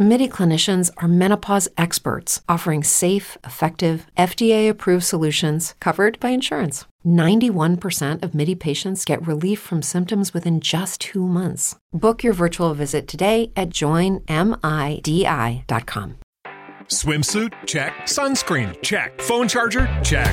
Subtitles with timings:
[0.00, 6.84] MIDI clinicians are menopause experts offering safe, effective, FDA approved solutions covered by insurance.
[7.04, 11.74] 91% of MIDI patients get relief from symptoms within just two months.
[11.92, 14.28] Book your virtual visit today at joinmidi.com.
[16.86, 17.52] Swimsuit?
[17.66, 17.92] Check.
[18.02, 18.80] Sunscreen?
[18.82, 19.20] Check.
[19.20, 19.88] Phone charger?
[20.04, 20.32] Check.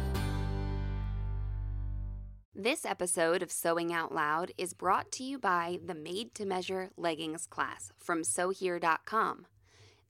[2.63, 6.91] This episode of Sewing Out Loud is brought to you by the Made to Measure
[6.95, 9.47] Leggings class from SewHere.com.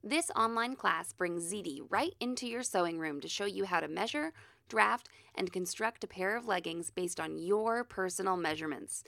[0.03, 3.87] This online class brings ZD right into your sewing room to show you how to
[3.87, 4.33] measure,
[4.67, 9.05] draft, and construct a pair of leggings based on your personal measurements.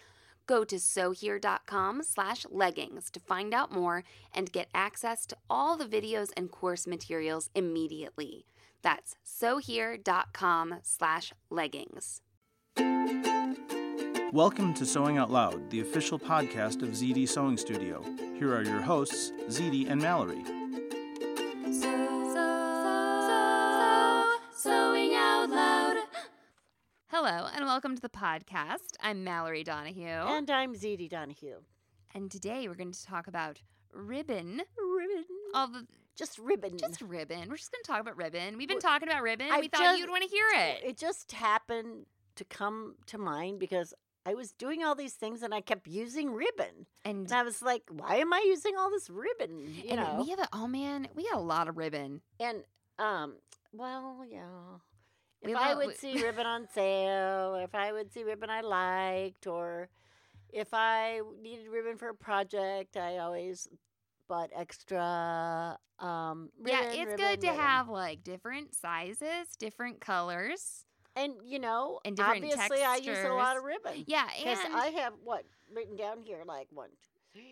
[0.48, 5.84] Go to SewHere.com slash leggings to find out more and get access to all the
[5.84, 8.46] videos and course materials immediately.
[8.82, 12.22] That's SewHere.com slash leggings.
[14.34, 18.04] Welcome to Sewing Out Loud, the official podcast of ZD Sewing Studio.
[18.40, 20.44] Here are your hosts, ZD and Mallory.
[24.56, 25.98] Sewing Out Loud.
[27.10, 28.96] Hello, and welcome to the podcast.
[29.02, 30.08] I'm Mallory Donahue.
[30.08, 31.58] And I'm ZD Donahue.
[32.16, 33.62] And today we're going to talk about
[33.94, 34.62] ribbon.
[34.98, 35.26] Ribbon.
[35.54, 35.86] All the
[36.18, 36.78] Just ribbon.
[36.80, 37.50] just ribbon.
[37.50, 38.58] We're just going to talk about ribbon.
[38.58, 39.50] We've been Well, talking about ribbon.
[39.52, 40.84] I've we thought just- you'd want to hear it.
[40.84, 43.94] It just happened to come to mind because
[44.26, 46.88] I was doing all these things and I kept using ribbon.
[47.04, 49.60] And, And I was like, why am I using all this ribbon?
[49.76, 50.22] You and know.
[50.24, 52.22] we have a oh man, we got a lot of ribbon.
[52.40, 52.64] and
[53.00, 53.36] um,
[53.74, 54.46] well, yeah.
[55.44, 58.24] We If have I would we- see ribbon on sale, or if I would see
[58.24, 59.90] ribbon I liked, or
[60.54, 63.68] if I needed ribbon for a project, I always
[64.30, 65.78] bought extra.
[66.00, 67.60] Um, yeah, it's ribbon, good to ribbon.
[67.62, 70.86] have like different sizes, different colors.
[71.16, 74.04] And you know, And different obviously, I use a lot of ribbon.
[74.08, 75.44] Yeah, because I have what
[75.74, 76.90] written down here, like one.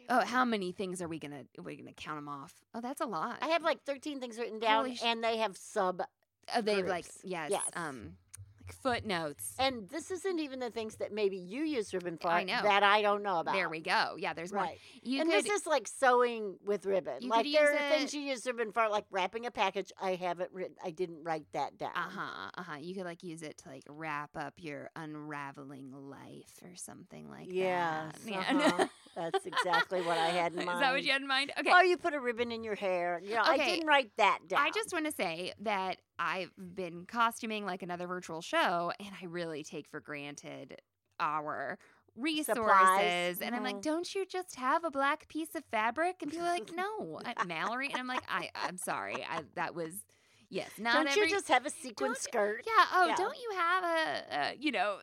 [0.09, 2.53] oh, how many things are we gonna are we gonna count them off?
[2.73, 3.38] Oh, that's a lot.
[3.41, 6.01] I have like thirteen things written down, sh- and they have sub.
[6.55, 7.61] Oh, they have like yes, Yes.
[7.75, 8.17] um,
[8.74, 9.56] footnotes.
[9.59, 12.30] And this isn't even the things that maybe you use ribbon for.
[12.30, 12.59] I know.
[12.64, 13.56] that I don't know about.
[13.56, 14.16] There we go.
[14.18, 14.64] Yeah, there's more.
[14.64, 14.80] Right.
[15.02, 17.28] You and could this is like sewing with ribbon.
[17.28, 19.92] like there are things you use ribbon for, like wrapping a package.
[20.02, 20.76] I haven't written.
[20.84, 21.92] I didn't write that down.
[21.96, 22.50] Uh huh.
[22.58, 22.78] Uh huh.
[22.80, 27.48] You could like use it to like wrap up your unraveling life or something like
[27.50, 28.14] Yes.
[28.26, 28.56] that.
[28.56, 28.88] uh-huh.
[29.16, 30.78] That's exactly what I had in mind.
[30.78, 31.52] Is that what you had in mind?
[31.59, 31.70] Okay.
[31.70, 33.20] Or you put a ribbon in your hair.
[33.22, 34.62] You know, I didn't write that down.
[34.62, 39.26] I just want to say that I've been costuming like another virtual show, and I
[39.26, 40.80] really take for granted
[41.20, 41.80] our
[42.16, 42.56] resources.
[42.58, 43.42] Supplies.
[43.42, 46.18] And I'm like, don't you just have a black piece of fabric?
[46.22, 47.88] And people are like, no, I- Mallory.
[47.88, 49.16] And I'm like, I, I'm sorry.
[49.28, 49.94] I, that was,
[50.50, 51.24] yes, not Don't every.
[51.24, 52.64] you just have a sequin skirt?
[52.68, 52.86] yeah.
[52.94, 53.16] Oh, Yeah.
[53.16, 54.98] don't you have a, a, you know,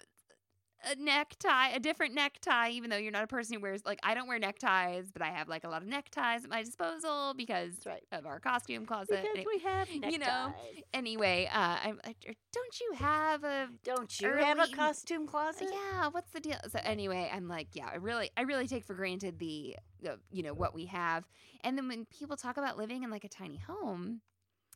[0.85, 4.15] a necktie, a different necktie, even though you're not a person who wears like I
[4.15, 7.73] don't wear neckties, but I have like a lot of neckties at my disposal because
[7.85, 8.03] right.
[8.13, 9.23] of our costume closet.
[9.23, 10.13] Because Any- we have neckties.
[10.13, 10.55] you know,
[10.95, 15.31] anyway, uh, I'm, I, er, don't you have a Don't you have a costume uh,
[15.31, 15.69] closet?
[15.73, 16.09] yeah?
[16.09, 16.59] What's the deal?
[16.69, 20.43] So anyway, I'm like, yeah, I really, I really take for granted the, the, you
[20.43, 21.25] know, what we have.
[21.65, 24.21] And then when people talk about living in like a tiny home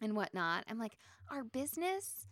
[0.00, 0.96] and whatnot, I'm like,
[1.30, 2.26] our business,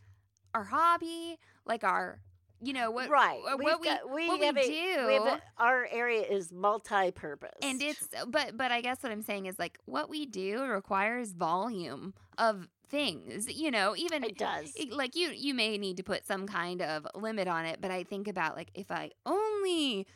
[0.54, 2.20] our hobby, like our,
[2.62, 3.40] you know, what, right.
[3.48, 5.06] uh, We've what we, got- we, what we a- do.
[5.06, 7.58] we a- our area is multi-purpose.
[7.62, 11.32] and it's but but i guess what i'm saying is like what we do requires
[11.32, 14.72] volume of things you know even it does.
[14.90, 18.02] like you you may need to put some kind of limit on it but i
[18.02, 20.06] think about like if i only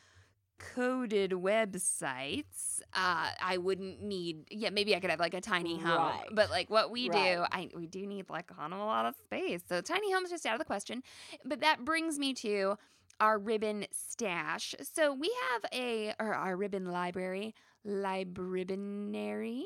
[0.58, 5.96] coded websites uh i wouldn't need yeah maybe i could have like a tiny home
[5.96, 6.24] Right.
[6.32, 9.60] but like what we do i we do need like of a lot of space.
[9.68, 11.02] So tiny home's just out of the question
[11.44, 12.76] but that brings me to
[13.20, 14.74] our ribbon stash.
[14.92, 17.54] So we have a or our ribbon library
[17.86, 19.62] libribonary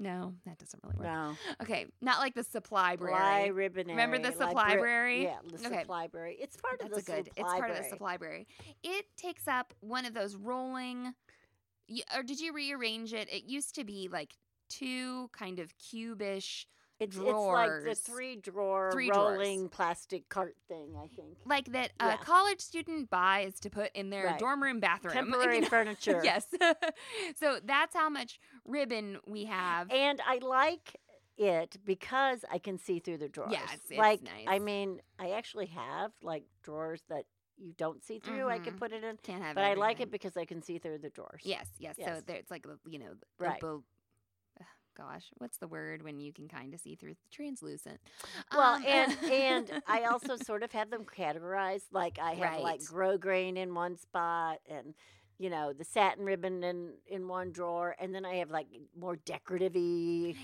[0.00, 1.36] no that doesn't really work no.
[1.62, 3.86] okay not like the supply library ribbon.
[3.86, 5.22] Remember the supply library?
[5.24, 5.80] Yeah, the Okay.
[5.80, 6.36] supply library.
[6.40, 7.30] It's part That's of the good.
[7.36, 8.46] It's part of the supply library.
[8.82, 11.14] It takes up one of those rolling.
[12.16, 13.28] Or did you rearrange it?
[13.32, 14.34] It used to be like
[14.68, 16.66] two kind of cubish
[17.04, 17.84] It's drawers.
[17.86, 19.38] it's like the three drawer Three drawers.
[19.38, 20.94] rolling plastic cart thing.
[20.96, 22.16] I think like that a Yeah.
[22.18, 24.38] college student buys to put in their Right.
[24.38, 25.14] dorm room bathroom.
[25.14, 25.68] you temporary know?
[25.68, 26.20] furniture.
[26.24, 26.46] yes.
[27.36, 29.90] so that's how much ribbon we have.
[29.90, 30.96] and I like
[31.36, 33.52] it because I can see through the drawers.
[33.54, 34.60] it's- it's like I nice.
[34.62, 37.24] mean, I actually have like drawers that
[37.56, 38.48] you don't see through.
[38.48, 38.78] I can Mhm.
[38.78, 41.10] put it in, Can't have but I like it because I can see through the
[41.10, 41.42] drawers.
[41.44, 41.94] Yes, yes.
[41.96, 43.60] So there, it's like you know, the Right.
[44.96, 47.14] Gosh, what's the word when you can kind of see through?
[47.14, 48.00] the Translucent.
[48.52, 51.86] Well, Um, and and I also sort of have them categorized.
[51.92, 53.20] Like I have like Right.
[53.20, 54.94] grosgrain in one spot, and
[55.36, 59.16] you know the satin ribbon in in one drawer, and then I have like more
[59.16, 59.74] decorative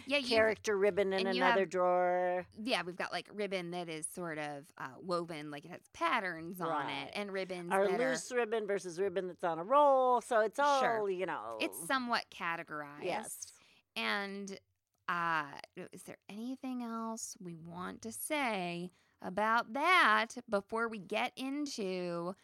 [0.06, 2.44] Yeah, character ribbon in another have- drawer.
[2.60, 6.60] yeah, we've got like ribbon that is sort of uh, woven, like it has patterns
[6.60, 10.40] on it, and ribbons Our that loose ribbon versus ribbon that's on a roll, so
[10.40, 11.08] it's all Sure.
[11.08, 11.56] you know.
[11.60, 13.04] it's somewhat categorized.
[13.04, 13.52] yes.
[13.96, 14.58] And
[15.08, 15.44] uh,
[15.92, 18.92] is there anything else we want to say
[19.22, 22.34] about that before we get into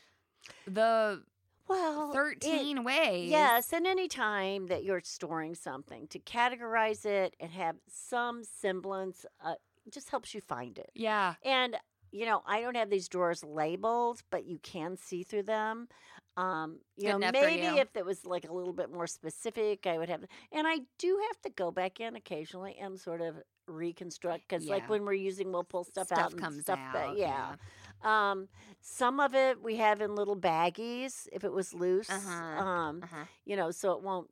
[0.67, 1.23] the
[1.69, 3.31] Well, it- 13 ways?
[3.31, 9.25] Yes, and any time that you're storing something, to categorize it and have some semblance,
[9.45, 9.55] uh,
[9.91, 10.91] just helps you find it.
[10.95, 11.35] Yeah.
[11.45, 11.77] And
[12.13, 15.89] you know, I don't have these drawers labeled, but you can see through them.
[16.37, 17.79] Um, you Good know, maybe you.
[17.79, 20.25] if it was like a little bit more specific, I would have.
[20.53, 23.37] And I do have to go back in occasionally and sort of
[23.67, 27.19] reconstruct because, like when we're using, we'll pull stuff, Stuff out and comes stuff out,
[27.19, 27.57] yeah.
[28.03, 28.49] Um,
[28.81, 32.43] some of it we have in little baggies if it was loose.
[32.49, 33.27] Uh-huh, Um, Uh-huh.
[33.45, 34.31] you know, so it won't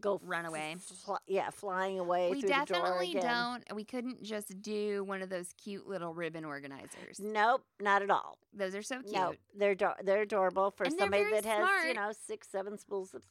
[0.00, 0.76] go Run away.
[0.78, 2.30] fly- yeah, flying away.
[2.30, 3.64] We through the drawer definitely don't.
[3.74, 7.20] We couldn't just do one of those cute little ribbon organizers.
[7.20, 8.38] Nope, not at all.
[8.54, 9.14] Those are so cute.
[9.14, 13.14] No, they're do- they're adorable for And somebody that has you know six, seven spools
[13.14, 13.22] of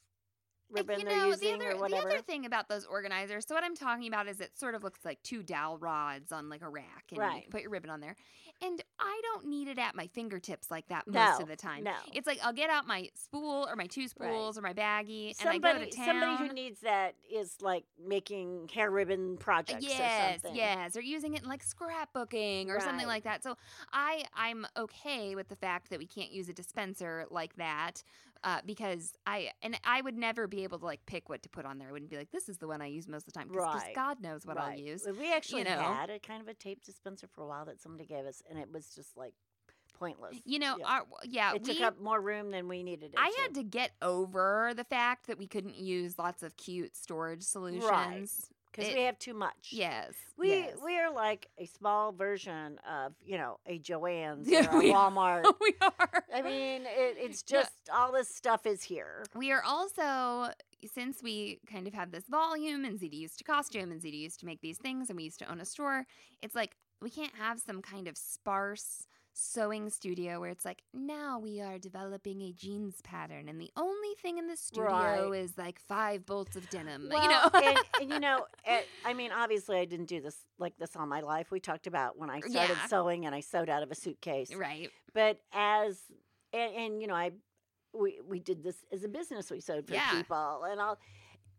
[0.72, 2.08] ribbon you they're know, using the other, or whatever.
[2.08, 4.82] The other thing about those organizers, so what I'm talking about is it sort of
[4.82, 8.00] looks like two dowel rods on like a rack, and you put your ribbon on
[8.00, 8.16] there.
[8.60, 11.82] And I don't need it at my fingertips like that most No, of the time.
[11.82, 11.94] no.
[12.12, 15.48] It's like I'll get out my spool or my two spools or my baggie, and
[15.48, 16.06] I somebody, go to town.
[16.06, 20.56] somebody who needs that is like making hair ribbon projects yes, or something.
[20.56, 23.42] yes, or using it in like scrapbooking or something like that.
[23.42, 23.56] So
[23.92, 28.02] I I'm okay with the fact that we can't use a dispenser like that
[28.44, 31.64] uh, because I and I would never be able to like pick what to put
[31.64, 31.88] on there.
[31.88, 33.72] I wouldn't be like this is the one I use most of the time because
[33.72, 33.94] Right.
[33.94, 34.78] God knows what I'll Right.
[34.78, 35.06] use.
[35.18, 35.70] We actually know.
[35.70, 38.58] had a kind of a tape dispenser for a while that somebody gave us, and
[38.58, 39.34] it was just like
[39.92, 40.36] pointless.
[40.44, 40.86] You know, Yeah.
[40.86, 43.18] our, yeah, it we, took up more room than we needed it.
[43.18, 47.42] I had to get over the fact that we couldn't use lots of cute storage
[47.42, 48.50] solutions.
[48.72, 49.68] Because we have too much.
[49.70, 50.76] Yes, We yes.
[50.84, 54.92] we are like a small version of you know a Joann's Yeah, or a we
[54.92, 55.10] are.
[55.10, 55.44] Walmart.
[55.60, 56.24] we are.
[56.34, 57.60] I mean, it, it's Yeah.
[57.60, 59.24] just all this stuff is here.
[59.34, 60.50] We are also,
[60.92, 64.40] since we kind of have this volume and ZD used to costume and ZD used
[64.40, 66.06] to make these things and we used to own a store,
[66.42, 71.38] it's like we can't have some kind of sparse sewing studio where it's like, now
[71.38, 75.40] we are developing a jeans pattern and the only thing in the studio Right.
[75.42, 77.08] is like five bolts of denim.
[77.10, 77.50] Well, you know?
[77.54, 81.06] and, and you know, eh, I mean, obviously, I didn't do this like this all
[81.06, 81.50] my life.
[81.50, 82.86] We talked about when I started Yeah.
[82.86, 84.54] sewing and I sewed out of a suitcase.
[84.54, 84.90] right.
[85.14, 86.00] But as
[86.52, 87.32] and, and you know, I
[87.94, 89.50] we we did this as a business.
[89.50, 90.10] We sewed for Yeah.
[90.10, 90.98] people and all,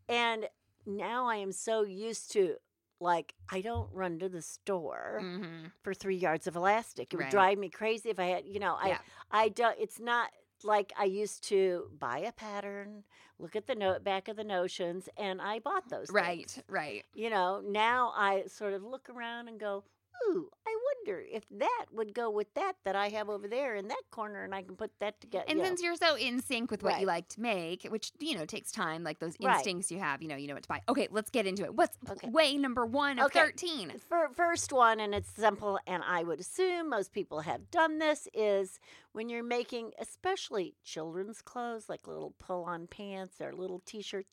[0.10, 0.48] and
[0.86, 2.56] now I am so used to
[3.03, 7.13] like I don't run to the store hmm for three yards of elastic.
[7.13, 7.31] It would Right.
[7.31, 8.97] drive me crazy if I had, you know, Yeah.
[9.31, 9.67] I I do.
[9.77, 10.31] It's not
[10.63, 13.03] like I used to buy a pattern,
[13.38, 16.10] look at the note back of the notions, and I bought those.
[16.10, 16.63] Right, things.
[16.69, 17.05] right.
[17.13, 19.83] You know, now I sort of look around and go,
[20.27, 23.88] ooh, I wonder if that would go with that that I have over there in
[23.89, 25.46] that corner, and I can put that together.
[25.50, 25.67] And you know.
[25.70, 28.72] since you're so in sync with what you like to make, which you know takes
[28.72, 29.55] time, like those Right.
[29.55, 30.82] instincts you have, you know, you know what to buy.
[30.88, 31.75] Okay, let's get into it.
[31.75, 32.29] What's Okay.
[32.29, 33.39] way number one of Okay.
[33.39, 33.93] thirteen?
[34.36, 38.79] First one, and it's simple, and I would assume most people have done this, is
[39.12, 44.29] when you're making, especially children's clothes, like little pull on pants or little t shirts,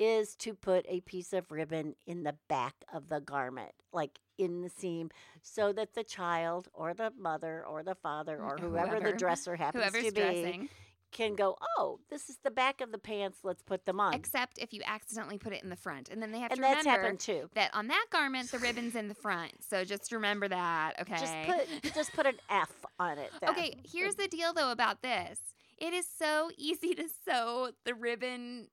[0.00, 4.62] is to put a piece of ribbon in the back of the garment, like in
[4.62, 5.10] the seam,
[5.42, 9.54] so that the child or the mother or the father mm, or whoever, the dresser
[9.56, 10.68] happens to be dressing,
[11.12, 14.14] can go, oh, this is the back of the pants, let's put them on.
[14.14, 16.62] except if you accidentally put it in the front, and then they have and to
[16.62, 17.50] that's remember happened too.
[17.54, 19.52] that on that garment the ribbon's in the front.
[19.68, 20.94] So just remember that.
[21.02, 21.16] Okay.
[21.18, 23.30] Just put just put an F on it.
[23.40, 23.50] then.
[23.50, 25.38] Okay, here's the deal though about this.
[25.76, 28.68] It is so easy to sew the ribbon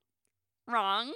[0.68, 1.12] wrong.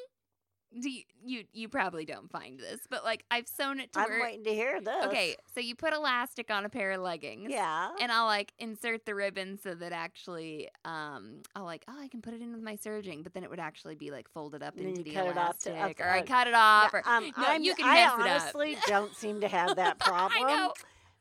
[0.81, 4.09] do you, you you probably don't find this, but like I've sewn it to I'm
[4.09, 5.05] where waiting to hear this.
[5.07, 7.51] Okay, so you put elastic on a pair of leggings.
[7.51, 7.91] Yeah.
[8.01, 12.23] And I'll like insert the ribbon so that actually um I'll like, oh I can
[12.23, 14.77] put it in with my serging, but then it would actually be like folded up
[14.79, 16.01] And into the cut it off to- elastic.
[16.01, 18.13] up- or I cut it off Yeah, or um, no, I'm- you can I mess
[18.15, 18.21] it up.
[18.21, 20.43] honestly don't seem to have that problem.
[20.49, 20.71] I.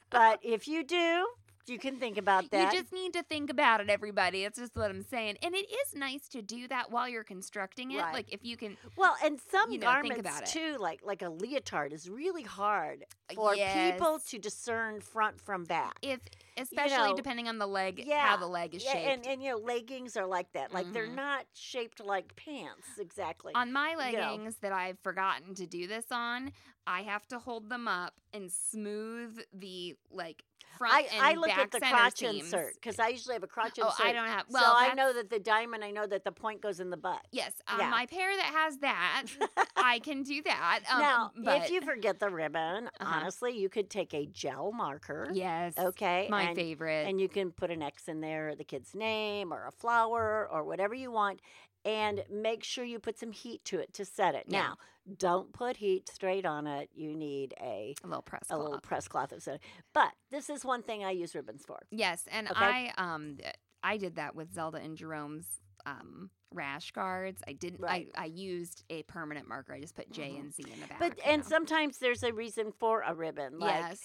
[0.09, 1.27] But if you do,
[1.67, 2.73] you can think about that.
[2.73, 4.43] You just need to think about it, everybody.
[4.43, 5.37] It's just what I'm saying.
[5.43, 7.99] And it is nice to do that while you're constructing it.
[7.99, 8.13] Right.
[8.13, 11.93] Like if you can well, and some you know, garments too, like like a leotard,
[11.93, 15.97] is really hard for people to discern front from back.
[16.01, 16.19] if
[16.57, 19.07] especially know, depending on the leg yeah, how the leg is yeah, shaped.
[19.07, 20.73] and and you know leggings are like that.
[20.73, 21.15] Like they're Mhm.
[21.15, 23.53] not shaped like pants exactly.
[23.55, 24.19] on my you know.
[24.19, 26.51] leggings that I've forgotten to do this on,
[26.85, 30.43] I have to hold them up and smooth the like
[30.77, 32.45] front I, and I look at the crotch seams.
[32.45, 34.05] insert because I usually have a crotch Oh, insert.
[34.05, 34.45] I don't have.
[34.49, 35.83] so Well, I know that the diamond.
[35.83, 37.21] I know that the point goes in the butt.
[37.31, 37.89] Yes, um, Yeah.
[37.89, 39.23] my pair that has that,
[39.75, 40.81] I can do that.
[40.91, 43.05] Um, now, but if you forget the ribbon, Uh-huh.
[43.19, 45.29] honestly, you could take a gel marker.
[45.33, 46.27] yes, Okay.
[46.29, 47.07] my and, favorite.
[47.07, 50.63] And you can put an X in there, the kid's name, or a flower, or
[50.63, 51.39] whatever you want,
[51.85, 54.45] and make sure you put some heat to it to set it.
[54.47, 54.59] Yeah.
[54.59, 54.77] Now,
[55.17, 56.89] don't put heat straight on it.
[56.93, 59.59] You need a a little press a little press cloth of soda.
[59.93, 61.79] But this is one thing I use ribbons for.
[61.91, 62.59] Yes, and Okay.
[62.59, 63.37] I um
[63.83, 65.47] I did that with Zelda and Jerome's
[65.85, 67.41] um rash guards.
[67.47, 67.81] I didn't.
[67.81, 68.09] Right.
[68.15, 69.73] I I used a permanent marker.
[69.73, 70.39] I just put J Mhm.
[70.39, 70.99] and Z in the back.
[70.99, 71.47] But and know.
[71.47, 73.59] sometimes there's a reason for a ribbon.
[73.59, 73.99] Like yes,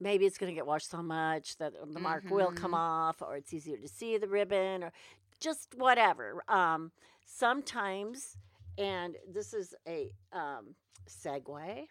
[0.00, 2.78] maybe it's going to get washed so much that the mark will come Mhm.
[2.78, 4.92] off or it's easier to see the ribbon or
[5.40, 6.90] just whatever um,
[7.24, 8.36] sometimes
[8.78, 10.74] and this is a um,
[11.08, 11.86] segue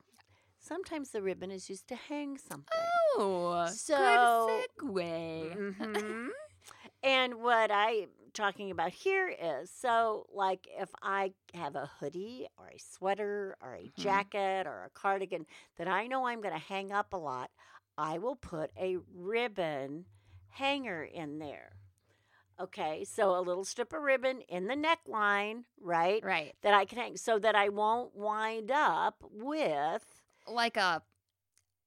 [0.60, 2.66] sometimes the ribbon is used to hang something
[3.18, 5.76] oh, So- good segue.
[5.78, 6.28] Mhm.
[7.04, 12.68] and what i'm talking about here is so like if i have a hoodie or
[12.68, 13.96] a sweater or a Mhm.
[13.96, 15.46] jacket or a cardigan
[15.78, 17.50] that i know i'm going to hang up a lot
[17.98, 20.06] i will put a ribbon
[20.50, 21.72] hanger in there
[22.60, 26.98] okay so a little strip of ribbon in the neckline right right, that i can
[26.98, 30.04] hang so that i won't wind up with
[30.48, 31.02] like a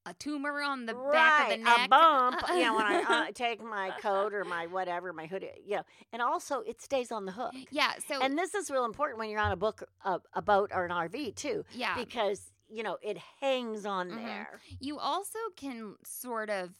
[0.05, 1.85] a tumor on the back of the neck.
[1.85, 5.49] A bump, you know, when I uh, take my coat or my whatever, my hoodie,
[5.65, 7.53] you know, and also it stays on the hook.
[7.71, 7.93] yeah.
[8.05, 10.83] So And this is real important when you're on a book, a, a boat, or
[10.85, 14.15] an RV too, yeah, because you know it hangs on Mhm.
[14.17, 14.59] there.
[14.79, 16.71] You also can sort of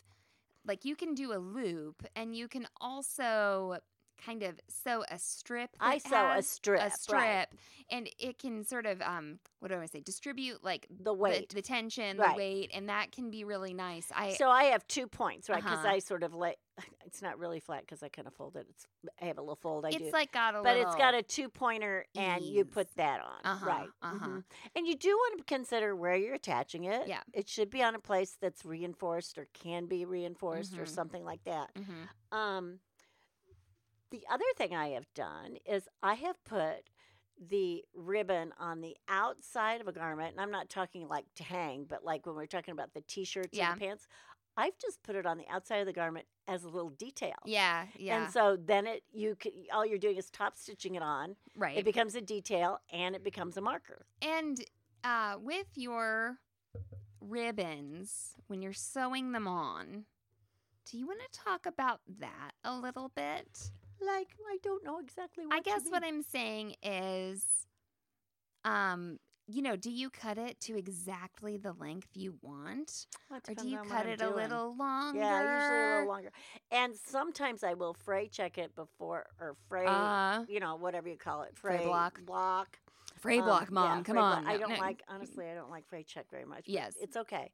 [0.66, 3.78] like you can do a loop and you can also
[4.26, 5.72] kind of sew a strip.
[5.80, 6.94] I sew a strip, A right.
[6.94, 7.56] strip,
[7.90, 10.00] and it can sort of um, what do I say?
[10.02, 11.50] Distribute like The weight.
[11.50, 12.32] the, the tension, Right.
[12.32, 14.12] the weight, and that can be really nice.
[14.16, 15.62] I so I have two points, right?
[15.64, 15.96] Because Uh-huh.
[15.96, 16.56] I sort of lay.
[17.06, 18.66] It's not really flat because I kind of fold it.
[18.70, 18.88] It's
[19.22, 19.86] I have a little fold.
[19.86, 20.10] I it's do.
[20.12, 23.66] like got a but it's got a two pointer, and you put that on, Uh-huh,
[23.68, 23.90] right?
[24.02, 24.28] uh-huh.
[24.28, 24.44] mhm.
[24.76, 27.08] And you do want to consider where you're attaching it.
[27.08, 27.22] Yeah.
[27.34, 30.88] it should be on a place that's reinforced or can be reinforced or Mhm.
[30.90, 31.72] something like that.
[31.76, 32.36] Mhm.
[32.36, 32.80] Um,
[34.14, 36.90] the other thing I have done is I have put
[37.50, 41.86] the ribbon on the outside of a garment, and I'm not talking like to hang,
[41.90, 43.72] but like when we're talking about the t-shirts Yeah.
[43.72, 44.08] and the pants,
[44.56, 47.34] I've just put it on the outside of the garment as a little detail.
[47.44, 51.02] Yeah, yeah, And so then it you can, all you're doing is top stitching it
[51.02, 51.36] on.
[51.58, 51.76] right.
[51.76, 54.06] It becomes a detail and it becomes a marker.
[54.22, 54.64] And
[55.04, 56.38] uh, with your
[57.20, 60.06] ribbons, when you're sewing them on,
[60.90, 63.72] do you want to talk about that a little bit?
[64.06, 66.04] Like I don't know exactly what I guess what.
[66.04, 67.44] I'm saying is,
[68.66, 73.54] um, you know, do you cut it to exactly the length you want, Well, or
[73.56, 75.20] do you cut it a little longer?
[75.20, 76.32] Yeah, usually a little longer.
[76.72, 81.18] And sometimes I will fray check it before or fray, Uh, you know, whatever you
[81.18, 82.20] call it, Fray fray, block.
[82.26, 82.80] block.
[83.20, 84.04] fray Um, block, yeah, mom.
[84.04, 84.44] Come on.
[84.44, 84.54] block.
[84.54, 84.78] I don't no.
[84.80, 85.50] like honestly.
[85.50, 86.64] I don't like fray check very much.
[86.68, 86.94] Yes.
[87.02, 87.52] it's okay.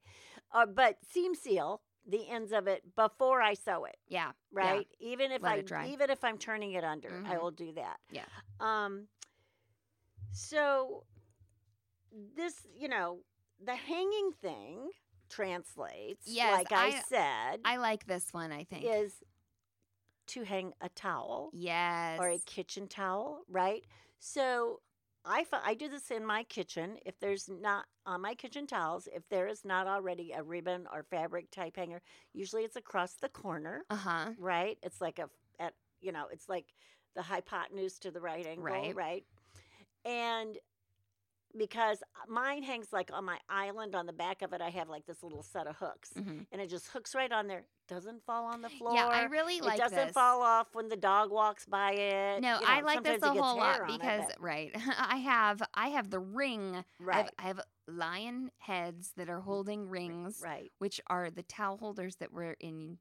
[0.52, 3.98] Uh, but seam seal the ends of it before I sew it.
[4.08, 4.32] Yeah.
[4.52, 4.88] Right.
[5.00, 7.42] Even if Let I even if I'm turning it under, I Mhm.
[7.42, 8.00] will do that.
[8.12, 8.26] Yeah.
[8.60, 9.08] Um.
[10.32, 11.06] So
[12.36, 13.20] this, you know,
[13.64, 14.92] the hanging thing
[15.30, 16.28] translates.
[16.28, 18.52] Yes, like I, I- said, I like this one.
[18.52, 18.84] I think.
[18.86, 19.14] is
[20.28, 22.20] to hang a towel yes.
[22.20, 23.84] or a kitchen towel, right?
[24.20, 24.82] So
[25.26, 26.98] I I do this in my kitchen.
[27.06, 31.04] If there's not on my kitchen towels, if there is not already a ribbon or
[31.04, 32.02] fabric type hanger,
[32.34, 34.34] usually it's across the corner, Uh huh.
[34.38, 34.78] right?
[34.84, 36.74] It's like a, at you know, it's like
[37.16, 38.96] the hypotenuse to the right angle, Right.
[38.96, 39.26] right?
[40.06, 40.58] And
[41.58, 43.96] because mine hangs like on my island.
[43.96, 46.46] On the back of it, I have like this little set of hooks, Mhm.
[46.52, 47.66] and it just hooks right on there.
[47.88, 48.94] Doesn't fall on the floor.
[48.94, 49.82] Yeah, I really it like it.
[49.82, 50.14] doesn't this.
[50.14, 52.42] fall off when the dog walks by it.
[52.42, 55.90] No, You I like this a whole lot on it, because right, I have I
[55.90, 56.76] have the ring.
[56.76, 60.72] I have, right, I have lion heads that are holding rings, right.
[60.78, 63.00] which are the towel holders that were in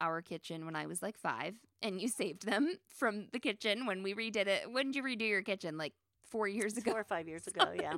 [0.00, 4.02] our kitchen when I was like five, and you saved them from the kitchen when
[4.02, 4.72] we redid it.
[4.72, 5.78] When did you redo your kitchen?
[5.78, 5.92] Like
[6.34, 6.90] four years ago.
[6.90, 7.94] Four or five years ago, yeah.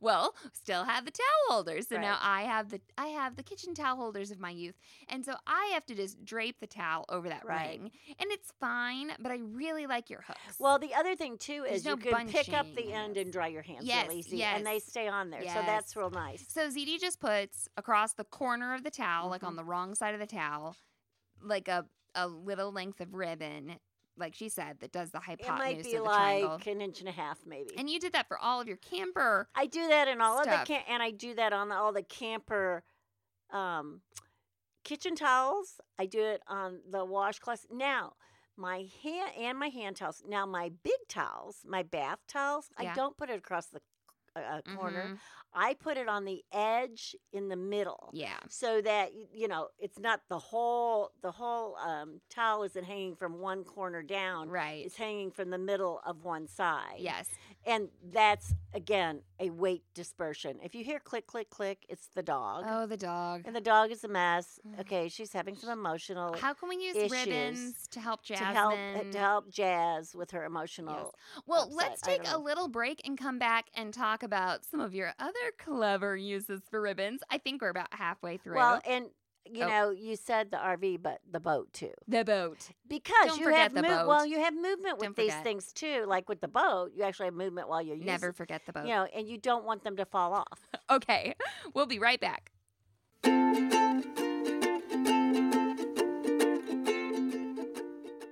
[0.00, 1.88] well, still have the towel holders.
[1.88, 4.76] So now I have the I have the kitchen towel holders of my youth.
[5.08, 7.80] And so I have to just drape the towel over that Right.
[7.80, 7.90] ring.
[8.20, 10.58] And it's fine, but I really like your hooks.
[10.60, 13.32] Well, the other thing too There's is no you can pick up the end and
[13.32, 15.42] dry your hands Yes, real easy, and they stay on there.
[15.46, 16.44] So that's real nice.
[16.48, 19.48] So ZD just puts across the corner of the towel, like Mm-hmm.
[19.48, 20.76] on the wrong side of the towel,
[21.42, 23.76] like a a little length of ribbon,
[24.18, 26.50] like she said, that does the It hypotenuse might be of the triangle.
[26.50, 27.70] like an inch and a half, maybe.
[27.78, 29.48] And you did that for all of your camper.
[29.54, 32.02] I do that in all of the cam- and I do that on all the
[32.02, 32.82] camper
[33.52, 34.00] um,
[34.84, 35.80] kitchen towels.
[35.98, 37.66] I do it on the washcloths.
[37.70, 38.14] Now,
[38.56, 40.22] my hand and my hand towels.
[40.28, 42.92] Now, my big towels, my bath towels, Yeah.
[42.92, 43.80] I don't put it across the
[44.36, 45.10] uh, uh, corner.
[45.10, 45.18] Mhm.
[45.54, 48.10] I put it on the edge in the middle.
[48.12, 48.38] Yeah.
[48.48, 53.38] So that you know, it's not the whole the whole um, towel isn't hanging from
[53.40, 54.48] one corner down.
[54.48, 54.84] Right.
[54.86, 56.96] It's hanging from the middle of one side.
[56.98, 57.28] Yes.
[57.66, 60.58] And that's again a weight dispersion.
[60.62, 62.64] If you hear click, click, click, it's the dog.
[62.66, 63.42] Oh, the dog.
[63.44, 64.58] And the dog is a mess.
[64.80, 68.54] Okay, she's having some emotional How can we use issues ribbons to help to Jasmine?
[68.54, 70.94] help uh, to help Jazz with her emotional.
[70.94, 71.42] Yes.
[71.46, 71.76] Well, upset.
[71.76, 75.32] let's take a little break and come back and talk about some of your other
[75.58, 77.20] clever uses for ribbons.
[77.30, 78.56] I think we're about halfway through.
[78.56, 79.06] Well, and
[79.50, 79.68] you Oh.
[79.68, 81.92] know, you said the RV, but the boat too.
[82.08, 82.70] the boat.
[82.88, 85.44] Because Don't you have the mov- well, you have movement with Don't these forget.
[85.44, 86.04] things too.
[86.06, 88.06] Like with the boat, you actually have movement while you're using.
[88.06, 88.84] Never forget the boat.
[88.86, 90.68] You know, and you don't want them to fall off.
[90.90, 91.34] Okay,
[91.74, 92.50] we'll be right back.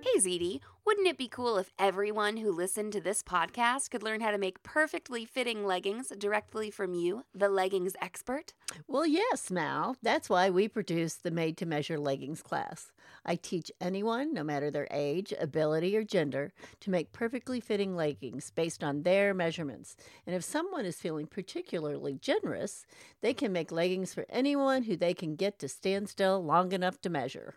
[0.02, 4.20] Hey ZD, wouldn't it be cool if everyone who listened to this podcast could learn
[4.20, 8.54] how to make perfectly fitting leggings directly from you, the leggings expert?
[8.86, 9.96] Well, yes, Mal.
[10.02, 12.92] That's why we produce the Made to Measure Leggings class.
[13.24, 18.50] I teach anyone, no matter their age, ability, or gender, to make perfectly fitting leggings
[18.50, 19.96] based on their measurements.
[20.26, 22.86] And if someone is feeling particularly generous,
[23.20, 27.00] they can make leggings for anyone who they can get to stand still long enough
[27.02, 27.54] to measure.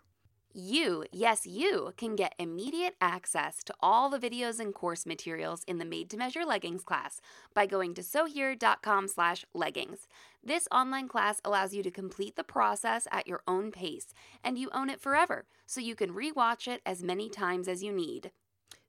[0.56, 5.80] You, yes, you, can get immediate access to all the videos and course materials in
[5.80, 7.20] the Made to Measure Leggings class
[7.56, 10.08] by going to sewhere.com slash leggings.
[10.44, 14.70] This online class allows you to complete the process at your own pace, and you
[14.74, 18.30] own it forever, so you can rewatch it as many times as you need.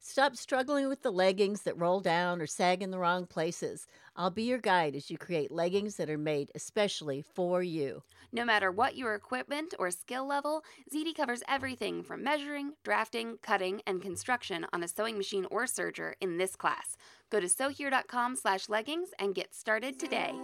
[0.06, 3.86] Stop struggling with the leggings that roll down or sag in the wrong places.
[4.14, 8.02] I'll be your guide as you create leggings that are made especially for you.
[8.30, 10.62] No matter what your equipment or skill level,
[10.92, 16.12] ZD covers everything from measuring, drafting, cutting, and construction on a sewing machine or serger
[16.20, 16.98] in this class.
[17.30, 20.34] Go to sewhere.com slash leggings and get started today.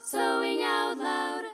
[0.00, 1.53] Sewing out loud.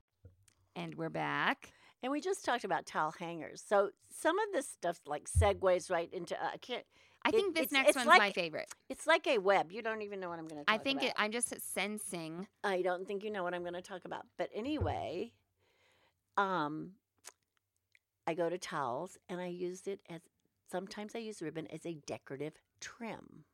[1.01, 1.73] we're back.
[2.03, 3.63] And we just talked about towel hangers.
[3.67, 6.83] So some of this stuff like segues right into uh, I can't
[7.23, 8.71] I It- think this it's- next it's one's like- my favorite.
[8.89, 9.71] It's like a web.
[9.71, 12.47] You don't even know what I'm going to I think it, I'm just sensing.
[12.63, 14.25] I don't think you know what I'm going to talk about.
[14.37, 15.33] But anyway,
[16.37, 16.93] um,
[18.27, 20.21] I go to towels and I use it as
[20.71, 23.45] sometimes I use ribbon as a decorative trim.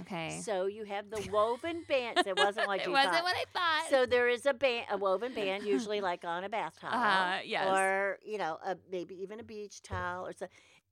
[0.00, 0.40] Okay.
[0.42, 2.26] So you have the woven bands.
[2.26, 3.22] It wasn't what it you wasn't thought.
[3.24, 3.90] what I thought.
[3.90, 7.38] So there is a band, a woven band, usually like on a bath towel, Uh,
[7.44, 7.68] yes.
[7.68, 10.46] or you know, a, maybe even a beach towel or so.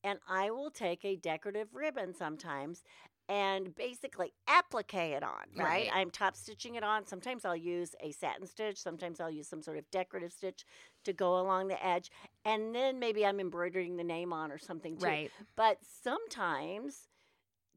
[0.05, 2.83] And I will take a decorative ribbon sometimes
[3.29, 5.45] and basically applique it on.
[5.55, 5.65] Right?
[5.65, 5.91] Right.
[5.93, 7.07] I'm top stitching it on.
[7.07, 8.79] Sometimes I'll use a satin stitch.
[8.79, 10.65] Sometimes I'll use some sort of decorative stitch
[11.05, 12.11] to go along the edge,
[12.45, 15.07] and then maybe I'm embroidering the name on or something too.
[15.07, 15.31] right.
[15.55, 17.09] But sometimes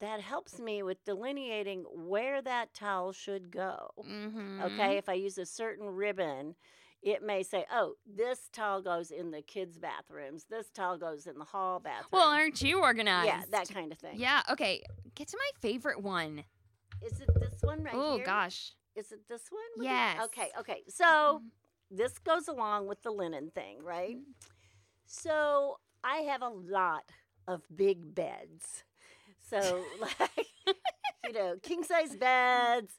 [0.04, 3.90] that helps me with delineating where that towel should go.
[4.00, 4.62] Mm-hmm.
[4.64, 6.56] Okay, if I use a certain ribbon,
[7.02, 10.46] it may say, "Oh, this towel goes in the kids' bathrooms.
[10.50, 13.28] This towel goes in the hall bathroom." Well, aren't you organized?
[13.28, 14.20] yeah, that kind of thing.
[14.20, 14.42] Yeah.
[14.52, 14.84] Okay.
[15.16, 16.44] Get to my favorite one.
[17.02, 18.04] Is it this one right here?
[18.04, 18.74] Oh gosh.
[18.96, 19.86] Is it this one?
[19.86, 20.22] Yes.
[20.26, 20.50] Okay.
[20.60, 20.84] Okay.
[20.90, 21.42] So
[21.90, 24.18] this goes along with the linen thing, right?
[25.06, 27.12] So I have a lot
[27.48, 28.84] of big beds.
[29.54, 30.48] So like
[31.26, 32.94] you know, king size beds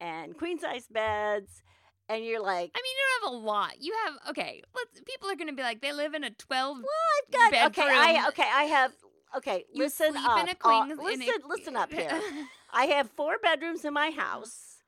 [0.00, 1.62] and queen size beds,
[2.08, 3.72] and you're like, I mean, you don't have a lot.
[3.80, 4.62] You have okay.
[4.74, 5.00] Let's.
[5.02, 6.78] People are gonna be like, they live in a twelve.
[6.78, 6.86] Well,
[7.18, 7.88] I've got okay.
[7.90, 8.48] I okay.
[8.54, 8.92] I have
[9.36, 9.64] okay.
[9.72, 10.40] You listen sleep up.
[10.40, 10.90] in a uh, queen.
[10.92, 12.20] in listen, a- listen up here.
[12.72, 14.82] I have four bedrooms in my house.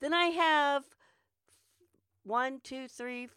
[0.00, 0.84] Then I have
[2.22, 3.28] one, two, three,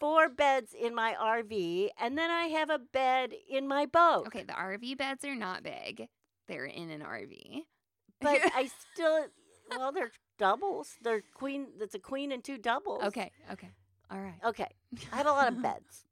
[0.00, 4.28] four beds in my RV, and then I have a bed in my boat.
[4.28, 6.08] okay, the RV beds are not big.
[6.48, 7.62] They're in an RV.
[8.20, 9.26] but I still,
[9.70, 10.94] well, they're doubles.
[11.02, 11.68] They're queen.
[11.78, 13.02] That's a queen and two doubles.
[13.04, 13.30] Okay.
[13.52, 13.70] Okay.
[14.10, 14.38] All right.
[14.44, 14.68] Okay.
[15.12, 16.04] I have a lot of beds.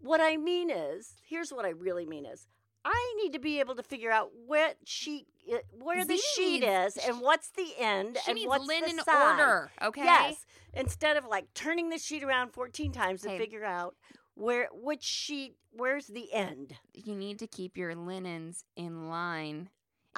[0.00, 2.46] What I mean is, here's what I really mean is,
[2.84, 6.96] I need to be able to figure out what sheet, i- where the sheet is,
[6.96, 9.32] and what's the end, She and needs what's linen the side.
[9.40, 9.70] order.
[9.82, 10.04] Okay.
[10.04, 10.46] Yes.
[10.74, 13.96] Instead of like turning the sheet around 14 times to figure out
[14.38, 16.74] where which sheet, where's the end.
[16.94, 19.68] You need to keep your linens in line.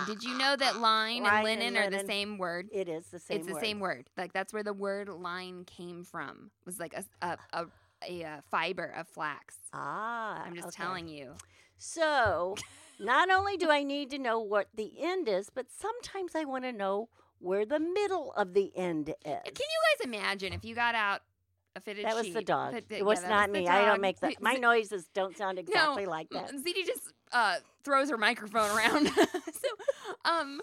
[0.06, 2.68] Did you know that line, Line and and linen are the same word?
[2.72, 3.36] It is the same.
[3.36, 3.40] Word.
[3.40, 3.62] It's the word.
[3.62, 4.10] same word.
[4.16, 6.50] Like that's where the word line came from.
[6.60, 7.66] It Was like a a a,
[8.08, 9.56] a, uh fiber of flax.
[9.72, 10.76] Ah, I'm just okay.
[10.76, 11.34] telling you.
[11.78, 12.56] So,
[13.00, 16.64] not only do I need to know what the end is, but sometimes I want
[16.64, 19.14] to know where the middle of the end is.
[19.24, 21.22] Can you guys imagine if you got out
[21.76, 22.74] a fitted That was the dog.
[22.90, 23.68] it was that not the me.
[23.68, 24.40] I don't make that.
[24.40, 26.52] My Z- noises don't sound exactly no, like that.
[26.52, 29.08] ZD just uh, throws her microphone around.
[29.14, 29.68] so,
[30.24, 30.60] um,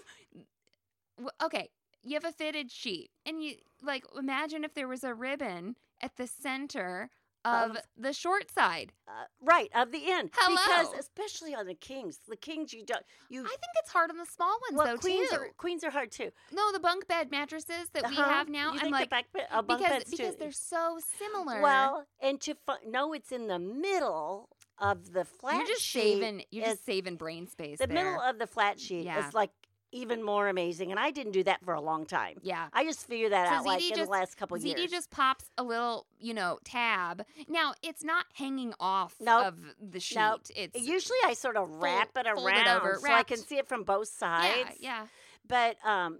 [1.16, 1.70] w- okay,
[2.02, 6.16] you have a fitted sheet, and you like imagine if there was a ribbon at
[6.16, 7.10] the center
[7.48, 8.92] of Of- the short side.
[9.08, 10.30] Uh, right of the end.
[10.34, 10.56] Hello.
[10.56, 13.40] Because especially on the kings, the kings you don't you.
[13.42, 15.36] I think it's hard on the small ones well, though queens too.
[15.36, 16.30] are queens are hard too.
[16.52, 18.24] no, the bunk bed mattresses that we Uh-huh.
[18.30, 18.68] have now.
[18.72, 20.36] You I'm think like the back bed, uh, because because too.
[20.38, 21.62] they're so similar.
[21.62, 26.00] well, and to fi- know it's in the middle of the flat you're just sheet
[26.20, 27.78] saving you're just saving brain space.
[27.78, 28.04] the there.
[28.04, 29.26] middle of the flat sheet Yeah.
[29.26, 29.50] is like
[29.92, 32.38] even more amazing, and I didn't do that for a long time.
[32.42, 32.68] yeah.
[32.72, 34.80] I just figured that So out like ZD in the last couple ZD years.
[34.80, 37.24] ZD just pops a little, you know, tab.
[37.48, 39.46] Now it's not hanging off Nope.
[39.46, 40.16] of the sheet.
[40.18, 40.42] Nope.
[40.54, 43.56] It's Usually I sort of wrap it fold it around over, so I can see
[43.58, 44.70] it from both sides.
[44.80, 45.02] yeah.
[45.02, 45.06] yeah.
[45.48, 46.18] But um,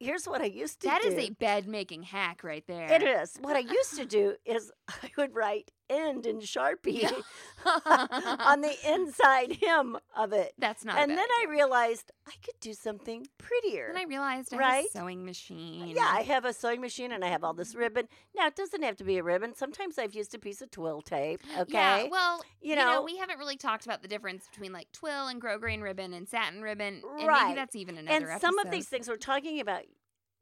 [0.00, 1.08] here's what I used to That do.
[1.08, 2.90] is a bed making hack right there.
[2.90, 3.36] It is.
[3.40, 7.04] What I used to do is I would write end in Sharpie
[7.64, 10.52] on the inside hem of it.
[10.58, 10.98] That's not.
[10.98, 13.88] and then I realized I could do something prettier.
[13.92, 14.86] Then I realized I have Right?
[14.86, 15.88] a sewing machine.
[15.88, 18.08] yeah, I have a sewing machine and I have all this ribbon.
[18.34, 19.54] Now, it doesn't have to be a ribbon.
[19.54, 21.40] Sometimes I've used a piece of twill tape.
[21.58, 21.72] Okay.
[21.72, 24.90] Yeah, well, You you, know- know, we haven't really talked about the difference between like
[24.92, 27.48] twill and grosgrain ribbon and satin ribbon, and Right.
[27.48, 28.28] maybe that's even another.
[28.30, 29.82] and some of these things we're talking about,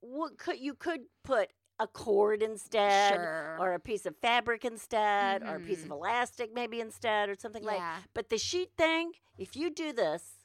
[0.00, 3.56] what could you could put a cord instead, Sure.
[3.58, 5.92] or a piece of fabric instead, or a piece of Mhm.
[5.92, 7.78] elastic maybe instead, or something like.
[7.78, 7.98] Yeah.
[8.14, 10.36] But the sheet thing, if you do this,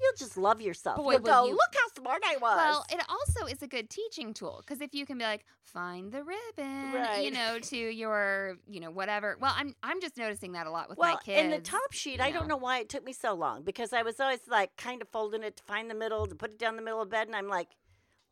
[0.00, 0.96] you'll just love yourself.
[0.96, 2.56] Boy, you'll go, you- look how smart I was.
[2.56, 6.10] Well, it also is a good teaching tool because if you can be like, find
[6.10, 7.22] the ribbon, Right.
[7.24, 9.36] you know, to your, you know, whatever.
[9.40, 11.40] Well, I'm I'm just noticing that a lot with well, my kids.
[11.40, 12.54] and the top sheet, I don't know.
[12.54, 15.42] know why it took me so long because I was always like kind of folding
[15.44, 17.48] it to find the middle, to put it down the middle of bed, and I'm
[17.48, 17.68] like,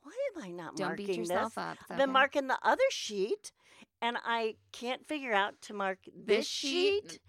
[0.03, 1.59] why am I not Don't marking beat yourself this?
[1.59, 1.79] up.
[1.89, 2.13] I've been okay.
[2.13, 3.53] marking the other sheet,
[4.01, 7.11] and I can't figure out to mark this, This sheet?
[7.11, 7.21] sheet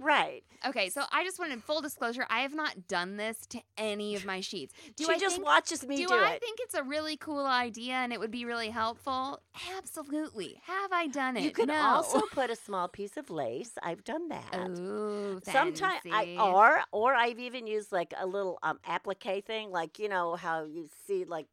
[0.00, 0.42] Right.
[0.66, 2.26] Okay, so I just wanted full disclosure.
[2.28, 4.74] I have not done this to any of my sheets.
[4.96, 6.08] Do she I just think, watches me do, it.
[6.08, 6.40] do, I it.
[6.40, 9.40] think it's a really cool idea and it would be really helpful?
[9.76, 10.60] Absolutely.
[10.64, 11.44] Have I done it?
[11.44, 11.74] you can no.
[11.74, 13.72] also put a small piece of lace.
[13.82, 14.68] I've done that.
[14.78, 19.98] Ooh, Sometimes I or or I've even used like a little um applique thing, like
[19.98, 21.46] you know how you see like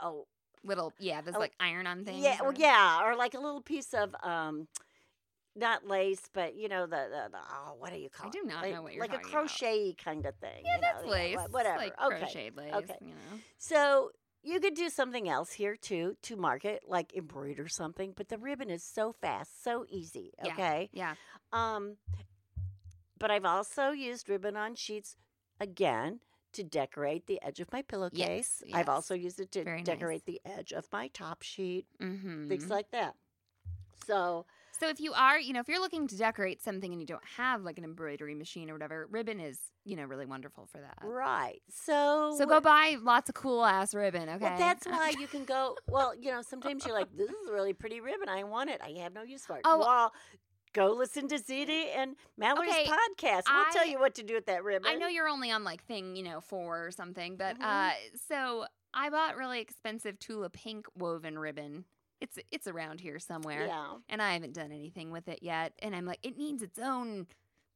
[0.00, 0.26] oh
[0.64, 2.22] little yeah, there's Oh, like iron on things.
[2.22, 4.66] yeah well or- yeah or like a little piece of um
[5.56, 8.42] not lace but you know the, the, the oh what do you call I do
[8.44, 9.26] not like, know what you're like a about.
[9.30, 11.38] crochet kind of thing Yeah, you know, that's yeah, lace.
[11.44, 12.74] It's whatever like okay crocheted lace.
[12.74, 13.38] okay You know.
[13.56, 14.10] so
[14.44, 18.70] you could do something else here too to market like embroider something but the ribbon
[18.70, 20.52] is so fast so easy Yeah.
[20.52, 21.14] okay Yeah.
[21.52, 21.96] um,
[23.18, 25.16] but I've also used ribbon on sheets
[25.60, 26.20] again
[26.52, 28.62] to decorate the edge of my pillowcase.
[28.64, 28.74] yes.
[28.74, 29.86] I've also used it to Very nice.
[29.86, 32.48] decorate the edge of my top sheet, Mm-hmm.
[32.48, 33.14] things like that.
[34.06, 34.46] So,
[34.78, 37.24] So if you are, you know, if you're looking to decorate something and you don't
[37.36, 40.98] have like an embroidery machine or whatever, ribbon is, you know, really wonderful for that.
[41.02, 41.60] right.
[41.68, 44.38] So, So go buy lots of cool ass ribbon, okay?
[44.44, 45.76] Well, that's why you can go.
[45.88, 48.28] Well, you know, sometimes you're like, this is a really pretty ribbon.
[48.28, 48.80] I want it.
[48.82, 49.62] I have no use for it.
[49.64, 49.78] Oh.
[49.80, 50.12] Well,
[50.72, 53.42] go listen to ZD and Mallory's Okay, podcast.
[53.50, 54.90] We'll tell you what to do with that ribbon.
[54.90, 57.62] I know you're only on like thing, you know, four or something, but Mhm.
[57.62, 57.92] uh
[58.28, 61.84] so I bought really expensive Tula pink woven ribbon.
[62.20, 63.66] It's it's around here somewhere.
[63.66, 63.94] Yeah.
[64.08, 65.72] And I haven't done anything with it yet.
[65.80, 67.26] And I'm like, it needs its own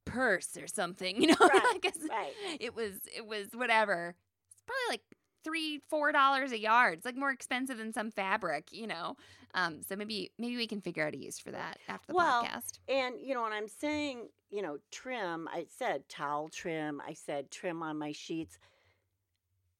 [0.04, 1.36] purse or something, you know?
[1.40, 2.32] Right, right.
[2.60, 4.14] it was it was whatever.
[4.50, 5.02] It's probably like
[5.44, 6.98] three, four dollars a yard.
[6.98, 9.16] It's like more expensive than some fabric, you know.
[9.54, 12.42] Um, so maybe maybe we can figure out a use for that after the Well,
[12.42, 12.78] podcast.
[12.88, 17.50] And you know, when I'm saying, you know, trim, I said towel trim, I said
[17.50, 18.58] trim on my sheets.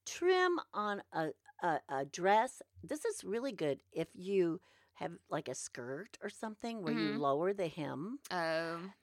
[0.05, 2.61] Trim on a, a, a dress.
[2.83, 4.61] This is really good if you
[4.95, 7.17] have like a skirt or something where you Mhm.
[7.17, 8.19] lower the hem.
[8.31, 8.93] Um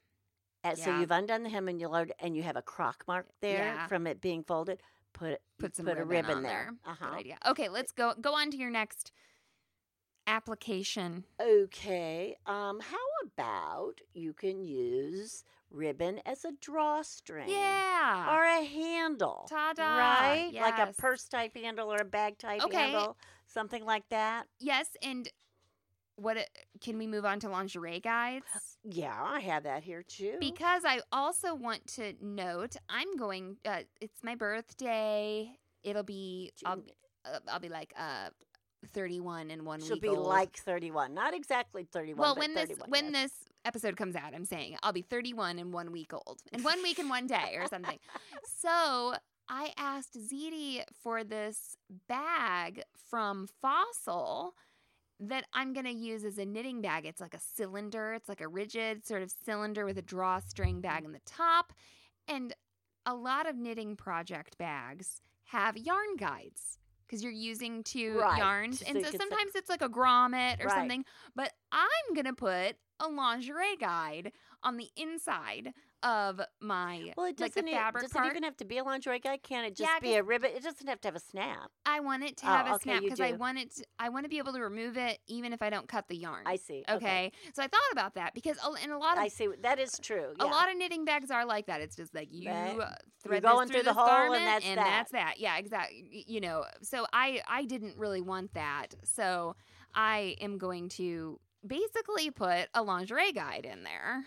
[0.62, 3.28] And so you've undone the hem and you lowered and you have a crock mark
[3.40, 3.86] there Yeah.
[3.86, 4.82] from it being folded.
[5.12, 6.72] Put put some put ribbon a ribbon on there.
[6.84, 6.92] there.
[6.92, 7.10] Uh-huh.
[7.10, 7.38] Good idea.
[7.46, 9.12] Okay, let's go go on to your next
[10.26, 11.24] application.
[11.40, 12.36] Okay.
[12.46, 12.96] Um, how
[13.26, 17.48] about you can use ribbon as a drawstring?
[17.48, 18.34] Yeah.
[18.36, 19.46] Or a handle.
[19.48, 19.96] Ta-da.
[19.98, 20.50] Right?
[20.54, 22.76] Like a purse type handle or a bag type Okay.
[22.76, 23.16] handle.
[23.46, 24.46] Something like that.
[24.60, 25.28] yes, and
[26.20, 26.36] what
[26.80, 28.44] can we move on to lingerie guides?
[28.84, 30.36] Yeah, I have that here too.
[30.40, 35.50] Because I also want to note I'm going uh, it's my birthday.
[35.82, 36.82] It'll be I'll,
[37.24, 38.30] uh, I'll be like uh
[38.94, 40.26] 31 in one She'll week be old.
[40.26, 41.12] like 31.
[41.12, 42.18] Not exactly 31.
[42.18, 43.12] well, when this 31, when yes.
[43.12, 43.32] this
[43.64, 46.98] episode comes out, I'm saying I'll be 31 in one week old, in one week
[46.98, 47.98] and one day or something.
[48.60, 49.14] so
[49.48, 51.76] I asked ZD for this
[52.08, 54.54] bag from Fossil
[55.20, 57.04] that I'm gonna use as a knitting bag.
[57.06, 58.14] It's like a cylinder.
[58.14, 61.72] It's like a rigid sort of cylinder with a drawstring bag in the top,
[62.26, 62.54] and
[63.06, 68.82] a lot of knitting project bags have yarn guides because you're using two Right, yarns,
[68.82, 70.76] and so sometimes it's like a grommet or Right.
[70.78, 71.04] something.
[71.34, 75.72] But I'm gonna put a lingerie guide on the inside
[76.02, 78.26] of my Well, it like doesn't, the e- fabric does part.
[78.26, 79.42] it even have to be a lingerie guide?
[79.42, 80.50] Can it just Yeah, be a ribbon?
[80.54, 81.70] It doesn't have to have a snap.
[81.84, 83.74] I want it to Oh, have a okay, snap because I want it.
[83.76, 86.16] To, I want to be able to remove it even if I don't cut the
[86.16, 86.42] yarn.
[86.46, 86.84] I see.
[86.88, 87.32] Okay.
[87.54, 89.48] So I thought about that because in a lot of I see.
[89.62, 90.32] That is true.
[90.38, 91.80] a lot of knitting bags are like that.
[91.80, 92.78] It's just like you Right.
[92.80, 94.84] uh, thread going this through the hole and that's and that.
[94.84, 95.34] that's that.
[95.38, 96.24] Yeah, exactly.
[96.26, 98.94] You know, so I I didn't really want that.
[99.04, 99.56] So
[99.94, 104.24] I am going to basically put a lingerie guide in there.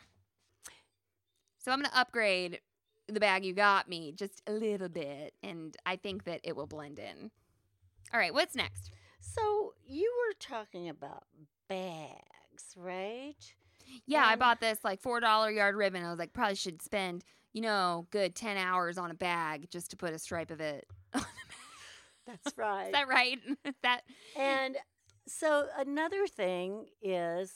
[1.63, 2.59] So I'm going to upgrade
[3.07, 6.67] the bag you got me just a little bit, and I think that it will
[6.67, 7.31] blend in.
[8.13, 8.91] All right, what's next?
[9.21, 11.23] So you were talking about
[11.69, 13.35] bags, right?
[14.05, 16.03] Yeah, I bought this like four dollar yard ribbon.
[16.03, 17.23] I was like, probably should spend
[17.53, 20.85] you know good ten hours on a bag just to put a stripe of it.
[21.13, 22.87] That's right.
[22.87, 23.39] Is that right?
[23.83, 24.01] That
[24.37, 24.75] and
[25.27, 27.53] so another thing is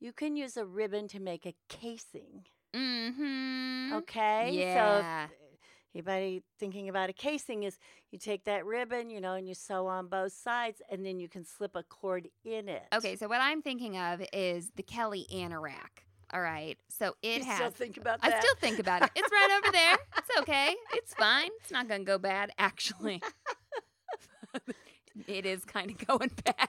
[0.00, 2.46] you can use a ribbon to make a casing.
[2.76, 3.92] Mm-hmm.
[3.94, 4.50] Okay.
[4.52, 5.26] Yeah.
[5.26, 5.32] So
[5.94, 7.78] anybody thinking about a casing is
[8.10, 11.28] you take that ribbon, you know, and you sew on both sides, and then you
[11.28, 12.82] can slip a cord in it.
[12.94, 16.04] Okay, so what I'm thinking of is the Kelly anorak.
[16.32, 17.56] All right, so it you has.
[17.56, 19.10] still think about I still think about it.
[19.14, 19.96] It's right over there.
[20.18, 20.74] It's okay.
[20.94, 21.50] It's fine.
[21.60, 22.50] It's not gonna go bad.
[22.58, 23.22] Actually,
[25.28, 26.68] it is kind of going bad.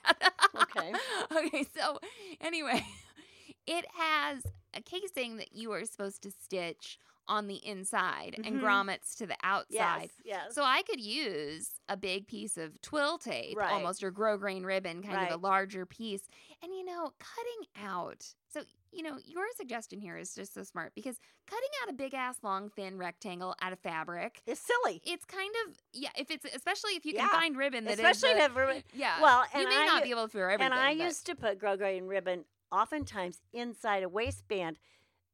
[0.62, 0.94] Okay.
[1.36, 1.66] okay.
[1.76, 2.00] So
[2.40, 2.86] anyway,
[3.66, 4.44] it has
[4.78, 8.62] a casing that you are supposed to stitch on the inside and Mhm.
[8.62, 9.70] grommets to the outside.
[9.74, 10.56] Yes, yes.
[10.56, 13.74] So I could use a big piece of twill tape, Right.
[13.74, 16.30] almost or grosgrain ribbon, kind of a larger piece.
[16.62, 18.34] And you know, cutting out.
[18.50, 18.62] So
[18.94, 22.38] you know, your suggestion here is just so smart because cutting out a big ass,
[22.42, 24.42] long, thin rectangle out of fabric.
[24.46, 25.02] it's silly.
[25.04, 26.12] It's kind of yeah.
[26.18, 27.32] If it's especially if you can Yeah.
[27.42, 29.22] find ribbon that is Especially the- if everyone- yeah.
[29.22, 30.72] Well, you may I not be able to for everything.
[30.72, 34.78] and I but- used to put grosgrain ribbon oftentimes inside a waistband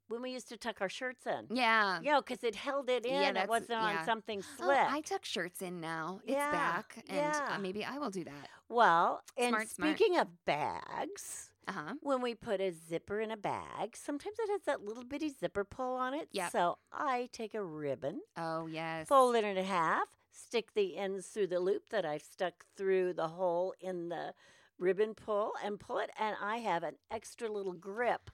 [0.10, 1.48] when we used to tuck our shirts in.
[1.56, 2.00] yeah.
[2.02, 3.14] You know, because it held it in.
[3.36, 4.00] Yeah, it wasn't yeah.
[4.00, 4.78] on something Oh, slick.
[4.78, 6.20] I tuck shirts in now.
[6.24, 7.58] It's Yeah, back, and uh, yeah.
[7.60, 8.50] maybe I will do that.
[8.70, 9.96] well, and Smart, smart.
[9.98, 11.94] speaking of bags, Uh huh.
[12.02, 15.64] when we put a zipper in a bag, sometimes it has that little bitty zipper
[15.64, 16.28] pull on it.
[16.32, 16.52] Yep.
[16.52, 19.08] So I take a ribbon, Oh yes.
[19.08, 23.30] fold it in half, stick the ends through the loop that I've stuck through the
[23.30, 24.34] hole in the
[24.80, 28.30] ribbon pull, and pull it, and I have an extra little grip.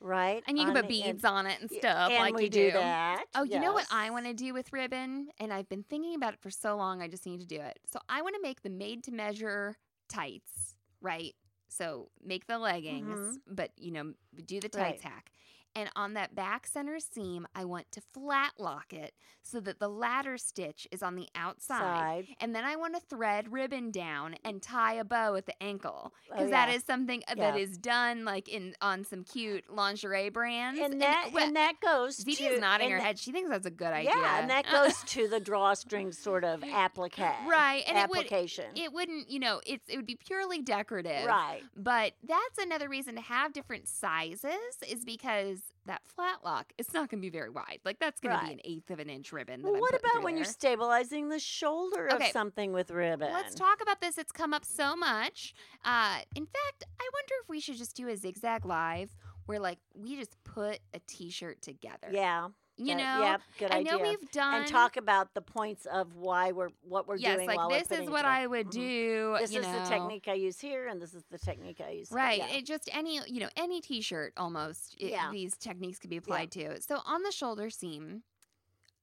[0.00, 1.16] Right, And you can put the end.
[1.16, 2.72] beads on it and stuff and like we you do do.
[2.72, 3.24] that.
[3.34, 5.26] Oh, you know what I want to do with ribbon?
[5.40, 7.80] And I've been thinking about it for so long, I just need to do it.
[7.92, 9.76] So I want to make the made to measure
[10.08, 11.34] tights, right?
[11.68, 13.54] So make the leggings, mm-hmm.
[13.54, 14.12] but you know,
[14.46, 15.12] do the tights Right.
[15.12, 15.32] hack.
[15.78, 19.88] And on that back center seam, I want to flat lock it so that the
[19.88, 21.78] ladder stitch is on the outside.
[21.78, 22.26] Side.
[22.40, 26.12] And then I want to thread ribbon down and tie a bow at the ankle
[26.12, 26.74] Oh, because that yeah.
[26.74, 27.50] is something uh, Yeah.
[27.52, 30.80] that is done like in on some cute lingerie brands.
[30.80, 33.18] and that wh- and that goes ZD to is nodding her tha- head.
[33.18, 34.10] She thinks that's a good idea.
[34.16, 37.18] Yeah, and that goes to the drawstring sort of applique.
[37.46, 37.84] right.
[37.86, 38.64] And application.
[38.74, 41.24] it would it wouldn't you know it's it would be purely decorative.
[41.26, 41.62] right.
[41.76, 44.52] But that's another reason to have different sizes
[44.88, 47.80] is because that flat lock it's not going to be very wide.
[47.84, 49.62] Like that's going to be an eighth of an inch ribbon.
[49.62, 52.26] Well, what about when you're stabilizing the shoulder Okay.
[52.26, 53.32] of something with ribbon?
[53.32, 54.18] Let's talk about this.
[54.18, 55.54] It's come up so much.
[55.84, 59.10] Uh, in fact, I wonder if we should just do a zigzag live
[59.46, 62.08] where like we just put a t-shirt together.
[62.10, 62.48] Yeah.
[62.78, 63.92] You that- know, yeah, good I idea.
[63.92, 67.48] know we've done and talk about the points of why we're what we're yes, doing
[67.48, 68.24] like this is what.
[68.24, 68.72] I would Mhm.
[68.72, 69.36] do.
[69.40, 72.12] This you is the technique I use here, and this is the technique I use.
[72.12, 72.38] Right.
[72.38, 72.46] Yeah.
[72.56, 75.30] It just any you know any t-shirt almost it- Yeah.
[75.32, 76.80] these techniques could be applied to.
[76.80, 78.22] So on the shoulder seam,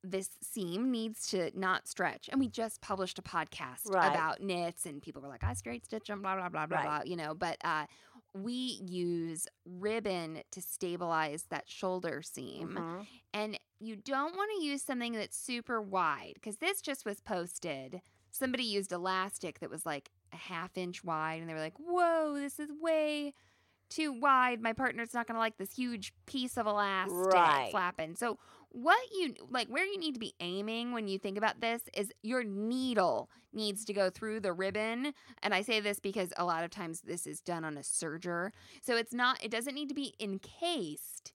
[0.03, 2.29] this seam needs to not stretch.
[2.29, 4.09] And we just published a podcast Right.
[4.11, 6.85] about knits, and people were like, "I straight stitch them," blah blah blah blah Right.
[6.85, 7.01] blah.
[7.09, 7.87] You know, but uh,
[8.35, 12.69] we use ribbon to stabilize that shoulder seam.
[12.69, 13.07] Mhm.
[13.33, 18.01] And you don't want to use something that's super wide because this just was posted.
[18.31, 22.33] Somebody used elastic that was like a half inch wide, and they were like, whoa,
[22.35, 23.33] this is way
[23.89, 24.59] too wide.
[24.61, 27.71] My partner's not going to like this huge piece of elastic Right.
[27.71, 28.15] flapping.
[28.15, 28.37] So,
[28.75, 32.11] what you like, where you need to be aiming when you think about this is
[32.23, 35.13] your needle needs to go through the ribbon.
[35.41, 38.49] And I say this because a lot of times this is done on a serger.
[38.81, 41.31] So, it's not, it doesn't need to be encased.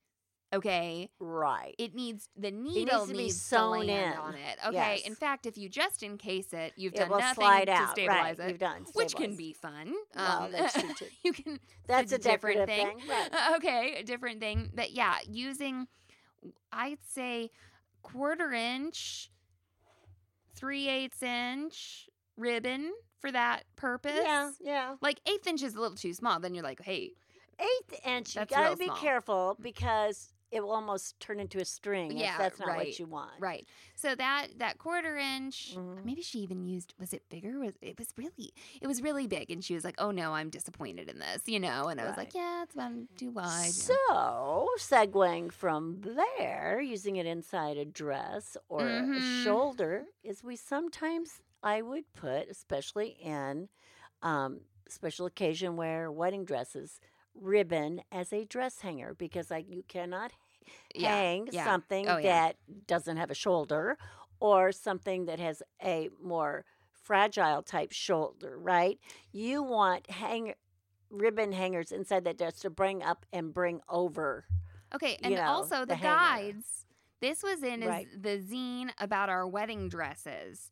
[0.53, 1.77] Okay, Right.
[1.79, 4.19] it needs the needle it needs to be needs sewn land in.
[4.19, 4.59] on it.
[4.67, 5.01] Okay.
[5.07, 7.91] In fact, if you just encase it, you've it done nothing slide to out.
[7.93, 8.47] stabilize right.
[8.49, 8.85] it, You've done.
[8.95, 9.95] which can be fun.
[10.17, 11.07] Well, Um, that's true, too.
[11.23, 11.61] you can.
[11.87, 13.09] That's a different decorative thing.
[13.09, 13.31] Right.
[13.59, 14.71] Okay, a different thing.
[14.75, 15.87] But yeah, using,
[16.73, 17.51] I'd say,
[18.03, 19.31] quarter inch,
[20.55, 24.13] three eighths inch ribbon for that purpose.
[24.23, 24.51] Yeah.
[24.61, 24.95] Yeah.
[25.01, 26.41] Like eighth inch is a little too small.
[26.41, 27.13] Then you're like, hey,
[27.61, 28.35] Eighth inch.
[28.35, 28.97] You That's got real to be small.
[28.97, 29.63] careful mm.
[29.63, 32.21] because it will almost turn into a string.
[32.21, 33.33] if Yeah, that's not right, what you want.
[33.39, 33.67] Right.
[33.95, 36.05] So that that quarter inch, Mhm.
[36.05, 37.59] maybe she even used was it bigger?
[37.61, 40.51] Was it was really it was really big and she was like, "Oh no, I'm
[40.51, 44.69] disappointed in this," you know, and I was like, "Yeah, it's about too wide." So,
[44.79, 49.15] segueing from there, using it inside a dress or Mhm.
[49.15, 53.69] a shoulder, is we sometimes I would put, especially in
[54.23, 57.01] um, special occasion wear, wedding dresses,
[57.35, 60.33] ribbon as a dress hanger because like you cannot
[60.95, 61.65] Yeah, hang yeah.
[61.65, 62.23] something Oh, yeah.
[62.23, 63.97] that doesn't have a shoulder
[64.41, 68.99] or something that has a more fragile type shoulder, right?
[69.33, 70.55] You want hang
[71.11, 74.45] ribbon hangers inside that dress to bring up and bring over.
[74.95, 76.87] Okay, and know, also the the, guides.
[77.21, 78.09] This was in is Right.
[78.17, 80.71] the zine about our wedding dresses.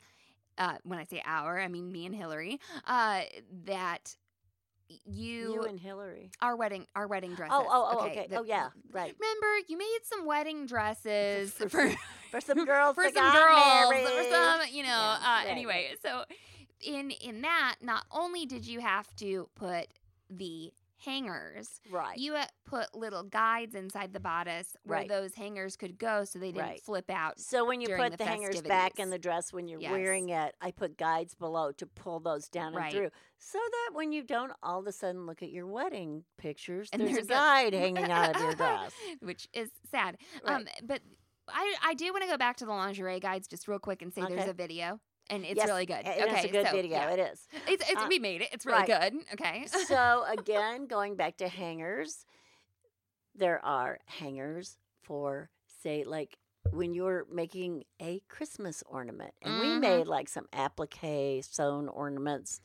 [0.59, 2.59] Uh, when I say our, I mean me and Hillary.
[2.87, 3.23] Uh,
[3.65, 4.17] that
[5.05, 6.31] you, You and Hillary.
[6.41, 7.55] our wedding our wedding dresses.
[7.57, 8.27] Oh, oh, oh, okay.
[8.29, 9.15] the- oh, yeah, right.
[9.19, 11.97] Remember, you made some wedding dresses For for, some-
[12.31, 14.07] For some girls for some girls, married.
[14.07, 14.89] for some, you know.
[14.89, 16.25] Yeah, uh, right, anyway, so
[16.81, 19.87] in in that, not only did you have to put
[20.31, 20.73] the
[21.05, 22.17] hangers, Right.
[22.19, 25.09] you uh, put little guides inside the bodice where Right.
[25.09, 26.81] those hangers could go, so they didn't Right.
[26.83, 27.39] flip out.
[27.41, 29.91] So when you put the the, hangers back in the dress when you're Yes.
[29.93, 32.85] wearing it, I put guides below to pull those down Right.
[32.87, 36.25] and through, so that when you don't all of a sudden look at your wedding
[36.37, 38.93] pictures, And there's, there's a a- guide hanging out of your dress.
[39.21, 40.19] which is sad.
[40.45, 41.01] Um, but
[41.49, 44.13] I I do want to go back to the lingerie guides just real quick and
[44.13, 46.05] say there's a video and it's Yes, really good.
[46.05, 46.91] and okay, it's a good so, video.
[46.99, 47.11] yeah.
[47.11, 47.47] It is.
[47.67, 48.49] It's, it's Uh, we made it.
[48.53, 49.13] It's really right.
[49.13, 49.23] good.
[49.35, 49.67] Okay.
[49.67, 52.25] so again, going back to hangers,
[53.35, 55.51] there are hangers for
[55.83, 56.39] say like
[56.73, 59.81] when you're making a Christmas ornament, and we Mhm.
[59.81, 62.61] made like some applique sewn ornaments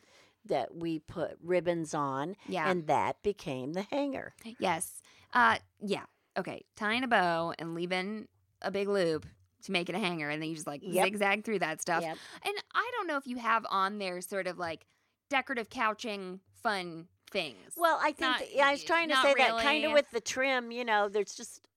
[0.45, 2.69] that we put ribbons on, yeah.
[2.69, 4.34] and that became the hanger.
[4.60, 5.02] yes.
[5.33, 5.58] Uh.
[5.79, 6.04] Yeah.
[6.37, 6.65] Okay.
[6.75, 8.27] Tying a bow and leaving
[8.62, 9.25] a big loop
[9.63, 11.05] to make it a hanger, and then you just like Yep.
[11.05, 12.03] zigzag through that stuff.
[12.03, 12.17] Yep.
[12.45, 14.85] And I don't know if you have on there sort of like
[15.29, 17.73] decorative couching fun things.
[17.75, 20.09] Well, I think Not- that- yeah, I was trying to say that kind of with
[20.11, 20.71] the trim.
[20.71, 21.67] You know, there's just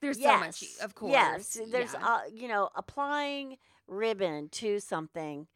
[0.00, 1.12] there's yes, so much, of course.
[1.12, 2.06] Yes, there's yeah.
[2.06, 5.46] uh, you know applying ribbon to something.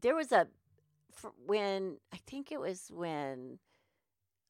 [0.00, 0.48] There was a
[1.46, 3.58] when I think it was when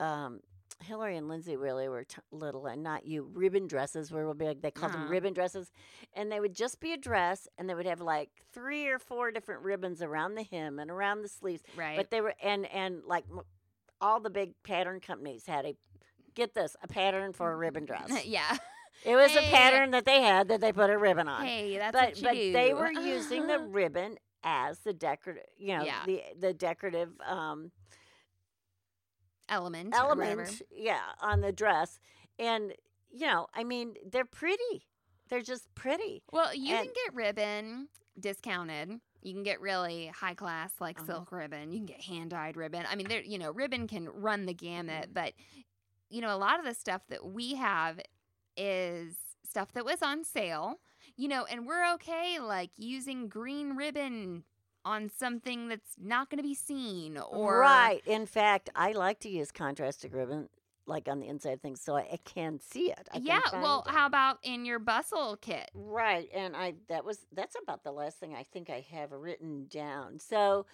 [0.00, 0.40] um,
[0.80, 3.28] Hillary and Lindsay really were t- little, and not you.
[3.32, 4.62] Ribbon dresses were big.
[4.62, 5.10] They called them Uh-huh.
[5.10, 5.72] ribbon dresses,
[6.14, 9.30] and they would just be a dress, and they would have like three or four
[9.30, 11.62] different ribbons around the hem and around the sleeves.
[11.76, 11.96] right.
[11.96, 13.40] But they were and and like m-
[14.00, 15.76] all the big pattern companies had a
[16.34, 18.24] get this a pattern for a ribbon dress.
[18.24, 18.56] yeah.
[19.04, 21.44] It was a pattern that they had that they put a ribbon on.
[21.44, 22.52] Hey, that's but what you but do.
[22.52, 26.04] they were using the ribbon as the decorative, you know, Yeah.
[26.06, 27.70] the the decorative um,
[29.48, 29.94] element.
[29.94, 31.98] element, yeah, on the dress.
[32.38, 32.72] And
[33.10, 34.86] you know, I mean, they're pretty.
[35.28, 36.22] They're just pretty.
[36.32, 37.88] Well, you And- can get ribbon
[38.18, 39.00] discounted.
[39.22, 41.06] You can get really high class like Uh-huh.
[41.12, 41.72] silk ribbon.
[41.72, 42.84] You can get hand dyed ribbon.
[42.88, 45.34] I mean, there you know, ribbon can run the gamut, but
[46.10, 48.00] you know, a lot of the stuff that we have
[48.56, 50.80] is stuff that was on sale.
[51.16, 54.44] You know, and we're okay like using green ribbon
[54.88, 58.00] on something that's not going to be seen or right.
[58.06, 60.48] In fact, I like to use contrasted ribbon,
[60.86, 63.08] like on the inside of things, so I, I can see it.
[63.12, 63.92] I yeah, well, it.
[63.92, 65.70] how about in your bustle kit?
[65.74, 69.66] Right, and I that was that's about the last thing I think I have written
[69.70, 70.18] down.
[70.18, 70.66] So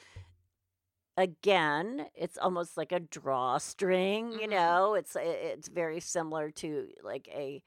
[1.17, 4.51] again, it's almost like a drawstring, you Mhm.
[4.51, 4.95] know.
[4.95, 7.63] It's it's very similar to like a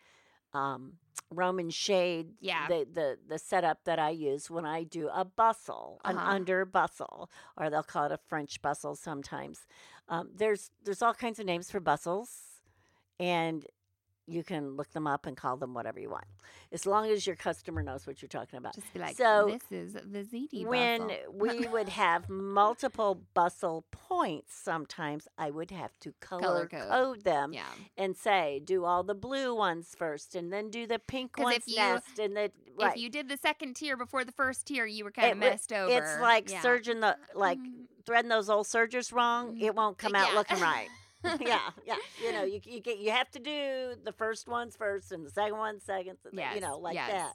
[0.54, 0.94] um
[1.30, 2.34] Roman shade.
[2.40, 2.68] Yeah.
[2.68, 6.32] The the the setup that I use when I do a bustle, an Uh-huh.
[6.32, 9.66] under bustle, or they'll call it a French bustle sometimes.
[10.10, 12.62] Um, there's there's all kinds of names for bustles,
[13.20, 13.66] and
[14.28, 16.26] you can look them up and call them whatever you want,
[16.72, 18.76] as long as your customer knows what you're talking about.
[18.76, 24.54] Just be like, So, this is the ZD when we would have multiple bustle points,
[24.54, 26.90] sometimes I would have to color, code.
[26.90, 27.64] code them yeah.
[27.98, 31.68] and say, do all the blue ones first, and then do the pink ones if
[31.68, 32.96] you- next, and the right.
[32.96, 35.72] If you did the second tier before the first tier, you were kind of messed
[35.72, 35.92] over.
[35.92, 36.62] It's like yeah.
[36.62, 39.58] surgeon the like Mm, threading those old sergers wrong.
[39.60, 40.36] It won't come out yeah.
[40.38, 40.88] looking right.
[41.42, 41.96] yeah, yeah.
[42.24, 45.32] You know, you you get you have to do the first ones first and the
[45.32, 46.18] second one second.
[46.32, 47.12] you know, like yes.
[47.12, 47.34] that.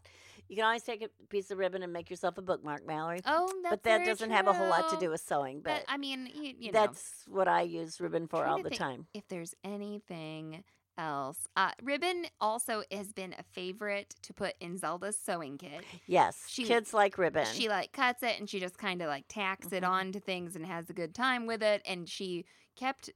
[0.49, 3.21] You can always take a piece of ribbon and make yourself a bookmark, Mallory.
[3.25, 5.61] Oh, that's but that doesn't have a whole lot to do with sewing.
[5.63, 8.69] But, But, I mean, you, you know, that's what I use ribbon for all the
[8.71, 9.07] time.
[9.15, 10.63] if there's anything
[10.99, 15.85] else, uh, ribbon also has been a favorite to put in Zelda's sewing kit.
[16.07, 17.47] Yes, she- kids like ribbon.
[17.47, 19.89] She like cuts it and she just kind of like tacks it Mhm.
[19.89, 21.81] onto things and has a good time with it.
[21.87, 22.45] And she
[22.77, 23.11] kept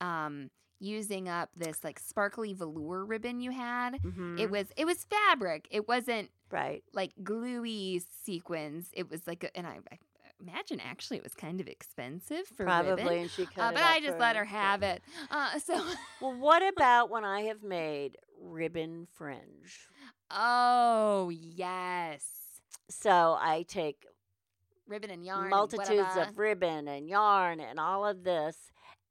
[0.00, 4.00] um, using up this like sparkly velour ribbon you had.
[4.02, 4.38] Mhm.
[4.40, 5.68] It was it was fabric.
[5.70, 6.82] It wasn't right.
[6.92, 8.88] like gluey sequins.
[8.94, 9.98] It was like, a, and I, I
[10.40, 13.18] imagine actually it was kind of expensive for Probably, ribbon.
[13.18, 15.02] and she cut Uh, but I just let her have it.
[15.30, 15.84] Uh, so,
[16.22, 19.88] Well, what about when I have made ribbon fringe?
[20.30, 22.24] oh yes,
[22.88, 24.06] So I take
[24.86, 28.56] ribbon and yarn, multitudes of ribbon and yarn and all of this,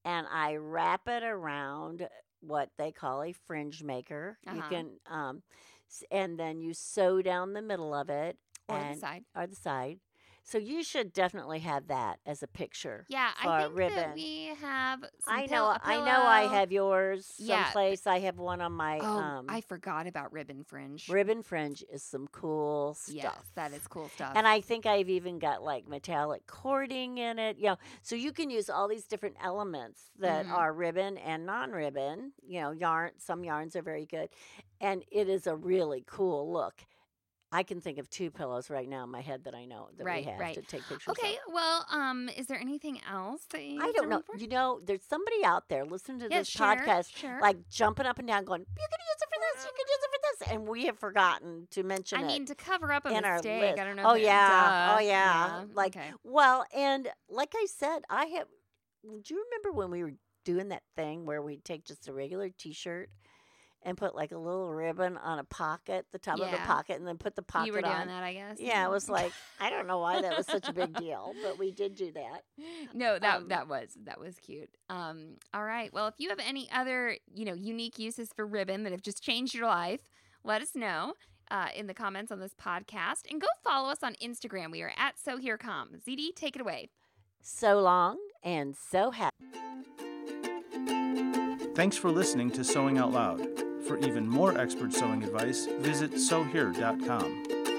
[0.05, 2.07] and I wrap it around
[2.41, 4.37] what they call a fringe maker.
[4.51, 4.69] You Uh-huh.
[4.69, 5.43] can, um,
[5.89, 8.37] s- and then you sew down the middle of it
[8.67, 9.25] or the and side.
[9.35, 9.99] or the side.
[10.43, 13.05] So you should definitely have that as a picture.
[13.07, 13.95] Yeah, I think ribbon.
[13.97, 15.01] that we have.
[15.19, 15.71] Some I pill- know.
[15.71, 16.21] a I know.
[16.23, 17.65] I have yours Yeah.
[17.65, 18.07] someplace.
[18.07, 21.07] I have one on my Oh, um, I forgot about ribbon fringe.
[21.09, 21.83] ribbon fringe.
[21.91, 23.13] Is some cool stuff.
[23.15, 24.33] Yes, that is cool stuff.
[24.35, 27.57] And I think I've even got like metallic cording in it.
[27.57, 30.51] You know, so you can use all these different elements that Mhm.
[30.51, 32.33] are ribbon and non-ribbon.
[32.47, 33.11] You know, yarn.
[33.19, 34.29] Some yarns are very good,
[34.81, 36.85] and it is a really cool look.
[37.51, 40.03] I can think of two pillows right now in my head that I know that
[40.03, 40.53] Right, we have right.
[40.53, 41.07] to take pictures.
[41.07, 41.17] Of.
[41.17, 41.51] Okay, of.
[41.53, 44.21] well, um, is there anything else that you I don't know.
[44.21, 44.37] for?
[44.37, 47.39] You know, there's somebody out there listening to Yeah, this sure, podcast, sure.
[47.41, 49.65] like jumping up and down, going, "You can use it for this.
[49.65, 52.53] You can use it for this," and we have forgotten to mention I mean, to
[52.55, 53.61] cover up a in our mistake.
[53.61, 53.79] list.
[53.79, 54.11] I don't know.
[54.11, 55.63] Oh yeah, oh yeah.
[55.73, 56.11] Like okay.
[56.23, 58.47] well, and like I said, I have.
[59.03, 60.13] Do you remember when we were
[60.45, 63.09] doing that thing where we'd take just a regular T-shirt
[63.83, 66.65] and put like a little ribbon on a pocket, the top of the Yeah.
[66.65, 68.07] pocket, and then put the pocket you were doing on.
[68.07, 68.59] that, I guess.
[68.59, 71.57] Yeah, it was like I don't know why that was such a big deal, but
[71.57, 72.43] we did do that.
[72.93, 74.69] no, that Um, that was that was cute.
[74.89, 75.93] Um, all right.
[75.93, 79.23] Well, if you have any other you know unique uses for ribbon that have just
[79.23, 80.01] changed your life,
[80.43, 81.13] let us know
[81.51, 84.71] uh, in the comments on this podcast, and go follow us on Instagram.
[84.71, 85.91] We are at So Here Come.
[86.07, 86.89] ZD, take it away.
[87.41, 89.35] So long and so happy.
[91.75, 93.68] Thanks for listening to Sewing Out Loud.
[93.89, 97.78] For even more expert sewing advice, visit sewhere.com.